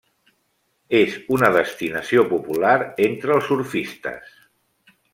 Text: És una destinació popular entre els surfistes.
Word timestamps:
És 0.99 1.17
una 1.35 1.51
destinació 1.57 2.25
popular 2.33 2.75
entre 3.11 3.39
els 3.39 3.49
surfistes. 3.53 4.39